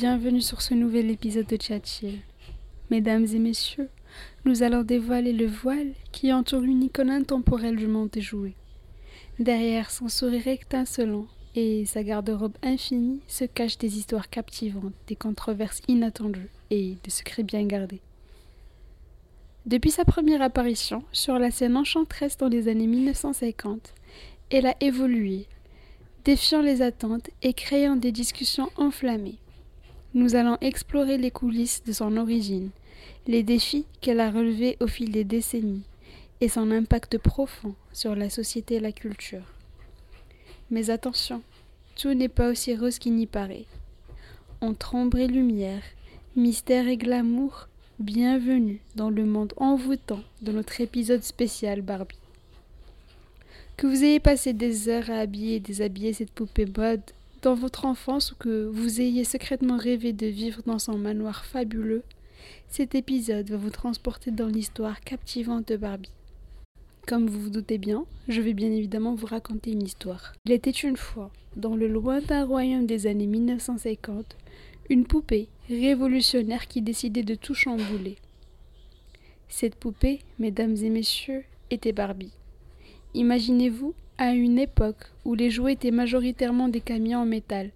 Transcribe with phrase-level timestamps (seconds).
[0.00, 2.20] bienvenue sur ce nouvel épisode de Chill.
[2.88, 3.90] Mesdames et messieurs,
[4.46, 8.54] nous allons dévoiler le voile qui entoure une icône intemporelle du monde des jouets.
[9.38, 15.82] Derrière son sourire étincelant et sa garde-robe infinie se cachent des histoires captivantes, des controverses
[15.86, 18.00] inattendues et des secrets bien gardés.
[19.66, 23.92] Depuis sa première apparition sur la scène enchanteresse dans les années 1950,
[24.48, 25.46] elle a évolué,
[26.24, 29.36] défiant les attentes et créant des discussions enflammées.
[30.12, 32.70] Nous allons explorer les coulisses de son origine,
[33.28, 35.84] les défis qu'elle a relevés au fil des décennies
[36.40, 39.44] et son impact profond sur la société et la culture.
[40.68, 41.42] Mais attention,
[41.94, 43.66] tout n'est pas aussi rose qu'il n'y paraît.
[44.60, 45.82] Entre ombre et lumière,
[46.34, 47.68] mystère et glamour,
[48.00, 52.18] bienvenue dans le monde envoûtant de notre épisode spécial Barbie.
[53.76, 57.02] Que vous ayez passé des heures à habiller et déshabiller cette poupée mode
[57.42, 62.02] dans votre enfance ou que vous ayez secrètement rêvé de vivre dans son manoir fabuleux,
[62.68, 66.12] cet épisode va vous transporter dans l'histoire captivante de Barbie.
[67.06, 70.32] Comme vous vous doutez bien, je vais bien évidemment vous raconter une histoire.
[70.44, 74.36] Il était une fois, dans le lointain royaume des années 1950,
[74.90, 78.16] une poupée révolutionnaire qui décidait de tout chambouler.
[79.48, 82.32] Cette poupée, mesdames et messieurs, était Barbie.
[83.14, 87.70] Imaginez-vous à une époque où les jouets étaient majoritairement des camions en métal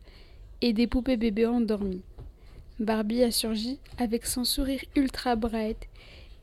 [0.61, 2.03] et des poupées bébés endormies.
[2.79, 5.89] Barbie a surgi avec son sourire ultra bright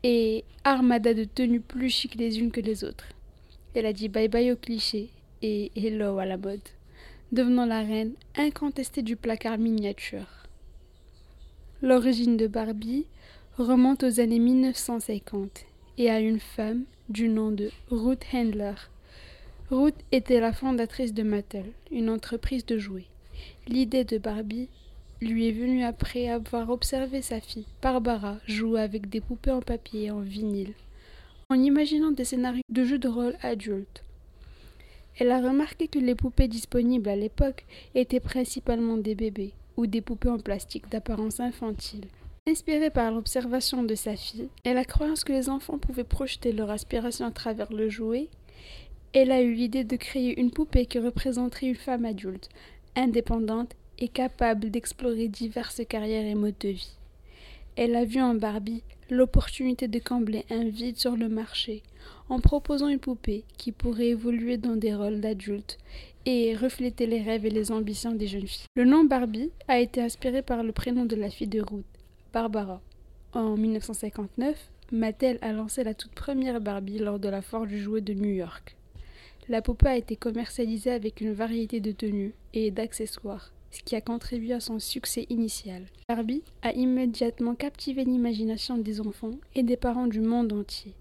[0.04, 3.06] et armada de tenues plus chic les unes que les autres.
[3.76, 5.10] Elle a dit bye bye au cliché
[5.42, 6.60] et hello à la mode,
[7.32, 10.28] devenant la reine incontestée du placard miniature.
[11.82, 13.06] L'origine de Barbie
[13.58, 15.66] remonte aux années 1950
[15.98, 18.74] et à une femme du nom de Ruth Handler.
[19.70, 23.08] Ruth était la fondatrice de Mattel, une entreprise de jouets.
[23.68, 24.70] L'idée de Barbie
[25.20, 30.06] lui est venue après avoir observé sa fille, Barbara, jouer avec des poupées en papier
[30.06, 30.74] et en vinyle,
[31.50, 34.04] en imaginant des scénarios de jeux de rôle adultes.
[35.20, 40.02] Elle a remarqué que les poupées disponibles à l'époque étaient principalement des bébés ou des
[40.02, 42.06] poupées en plastique d'apparence infantile.
[42.50, 46.72] Inspirée par l'observation de sa fille et la croyance que les enfants pouvaient projeter leur
[46.72, 48.30] aspiration à travers le jouet,
[49.14, 52.50] elle a eu l'idée de créer une poupée qui représenterait une femme adulte,
[52.96, 56.98] indépendante et capable d'explorer diverses carrières et modes de vie.
[57.76, 58.82] Elle a vu en Barbie
[59.12, 61.84] l'opportunité de combler un vide sur le marché
[62.28, 65.78] en proposant une poupée qui pourrait évoluer dans des rôles d'adulte
[66.26, 68.66] et refléter les rêves et les ambitions des jeunes filles.
[68.76, 71.86] Le nom Barbie a été inspiré par le prénom de la fille de Ruth,
[72.34, 72.82] Barbara.
[73.34, 74.58] En 1959,
[74.94, 78.32] Mattel a lancé la toute première Barbie lors de la foire du jouet de New
[78.32, 78.78] York.
[79.50, 84.02] La poupée a été commercialisée avec une variété de tenues et d'accessoires, ce qui a
[84.02, 85.84] contribué à son succès initial.
[86.08, 90.94] Barbie a immédiatement captivé l'imagination des enfants et des parents du monde entier.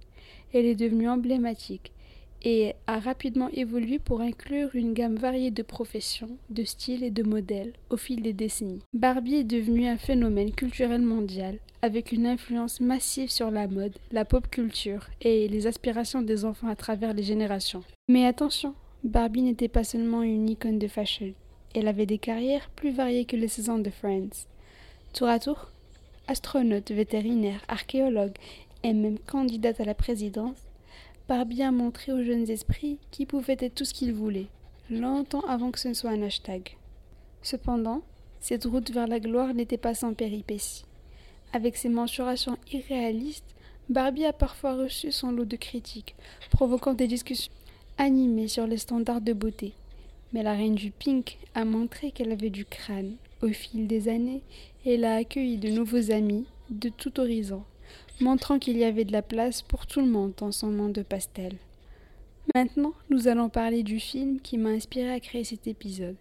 [0.52, 1.92] Elle est devenue emblématique
[2.42, 7.22] et a rapidement évolué pour inclure une gamme variée de professions, de styles et de
[7.22, 8.82] modèles au fil des décennies.
[8.94, 14.24] Barbie est devenue un phénomène culturel mondial avec une influence massive sur la mode, la
[14.24, 17.82] pop culture et les aspirations des enfants à travers les générations.
[18.08, 18.74] Mais attention,
[19.04, 21.32] Barbie n'était pas seulement une icône de fashion.
[21.74, 24.46] Elle avait des carrières plus variées que les saisons de Friends.
[25.12, 25.70] Tour à tour,
[26.26, 28.34] astronaute, vétérinaire, archéologue
[28.82, 30.56] et même candidate à la présidence,
[31.30, 34.48] Barbie a montré aux jeunes esprits qui pouvaient être tout ce qu'ils voulaient,
[34.90, 36.76] longtemps avant que ce ne soit un hashtag.
[37.40, 38.02] Cependant,
[38.40, 40.84] cette route vers la gloire n'était pas sans péripéties.
[41.52, 43.54] Avec ses mensurations irréalistes,
[43.88, 46.16] Barbie a parfois reçu son lot de critiques,
[46.50, 47.52] provoquant des discussions
[47.96, 49.72] animées sur les standards de beauté.
[50.32, 53.14] Mais la reine du pink a montré qu'elle avait du crâne.
[53.40, 54.42] Au fil des années,
[54.84, 57.62] elle a accueilli de nouveaux amis de tout horizon,
[58.20, 61.02] montrant qu'il y avait de la place pour tout le monde dans son monde de
[61.02, 61.56] pastel.
[62.54, 66.16] Maintenant, nous allons parler du film qui m'a inspiré à créer cet épisode.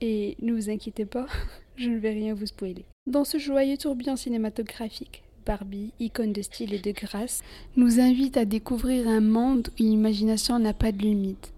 [0.00, 1.26] Et ne vous inquiétez pas,
[1.76, 2.84] je ne vais rien vous spoiler.
[3.06, 7.42] Dans ce joyeux tourbillon cinématographique, Barbie, icône de style et de grâce,
[7.76, 11.52] nous invite à découvrir un monde où l'imagination n'a pas de limite.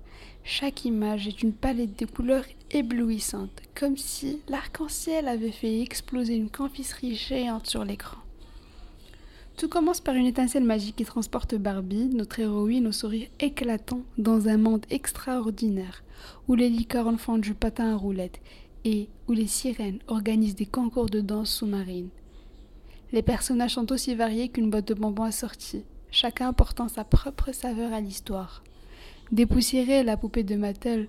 [0.45, 6.51] Chaque image est une palette de couleurs éblouissantes, comme si l'arc-en-ciel avait fait exploser une
[6.51, 8.19] confiserie géante sur l'écran.
[9.57, 14.49] Tout commence par une étincelle magique qui transporte Barbie, notre héroïne, au sourire éclatant dans
[14.49, 16.05] un monde extraordinaire,
[16.47, 18.41] où les licornes font du patin à roulettes
[18.85, 22.11] et où les sirènes organisent des concours de danse sous-marine.
[23.13, 27.95] Les personnages sont aussi variés qu'une boîte de bonbons assortie, chacun apportant sa propre saveur
[27.95, 28.63] à l'histoire.
[29.33, 31.09] Dépoussiérer la poupée de Mattel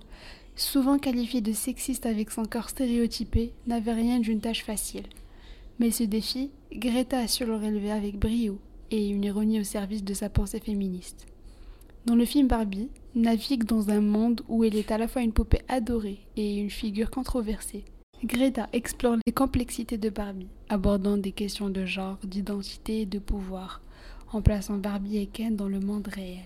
[0.58, 5.04] souvent qualifiée de sexiste avec son corps stéréotypé, n'avait rien d'une tâche facile.
[5.80, 8.60] Mais ce défi, Greta a su le relever avec brio
[8.90, 11.28] et une ironie au service de sa pensée féministe.
[12.06, 15.34] Dans le film Barbie, navigue dans un monde où elle est à la fois une
[15.34, 17.84] poupée adorée et une figure controversée.
[18.24, 23.82] Greta explore les complexités de Barbie, abordant des questions de genre, d'identité et de pouvoir,
[24.32, 26.46] en plaçant Barbie et Ken dans le monde réel.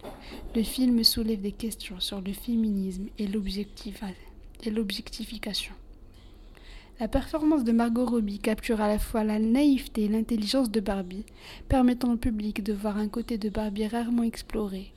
[0.55, 5.73] Le film soulève des questions sur le féminisme et l'objectification.
[7.01, 11.25] La performance de Margot Robbie capture à la fois la naïveté et l'intelligence de Barbie,
[11.67, 14.93] permettant au public de voir un côté de Barbie rarement exploré.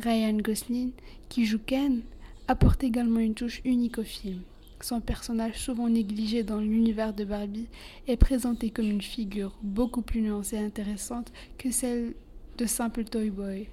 [0.00, 0.92] Ryan Gosling,
[1.28, 2.02] qui joue Ken,
[2.46, 4.42] apporte également une touche unique au film.
[4.80, 7.66] Son personnage, souvent négligé dans l'univers de Barbie,
[8.06, 12.14] est présenté comme une figure beaucoup plus nuancée et intéressante que celle
[12.58, 13.66] de simple Toy Boy.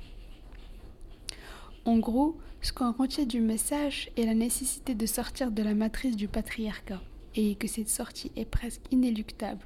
[1.85, 6.15] En gros, ce qu'on retient du message est la nécessité de sortir de la matrice
[6.15, 7.03] du patriarcat
[7.37, 9.65] et que cette sortie est presque inéluctable.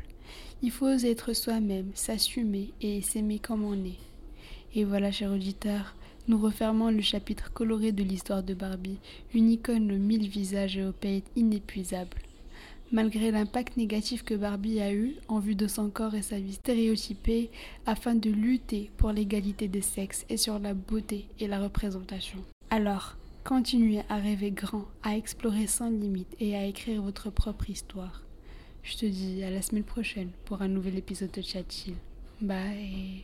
[0.61, 3.97] Il faut être soi-même, s'assumer et s'aimer comme on est.
[4.75, 5.95] Et voilà, chers auditeurs,
[6.27, 8.99] nous refermons le chapitre coloré de l'histoire de Barbie,
[9.33, 12.21] une icône aux mille visages et aux paillettes inépuisables.
[12.91, 16.53] Malgré l'impact négatif que Barbie a eu en vue de son corps et sa vie
[16.53, 17.49] stéréotypée,
[17.85, 22.39] afin de lutter pour l'égalité des sexes et sur la beauté et la représentation.
[22.69, 28.21] Alors, Continuez à rêver grand, à explorer sans limite et à écrire votre propre histoire.
[28.83, 31.87] Je te dis à la semaine prochaine pour un nouvel épisode de Chat
[32.39, 33.23] Bye.